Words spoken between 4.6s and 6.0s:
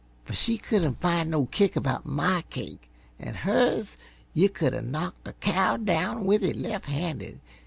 of knocked a cow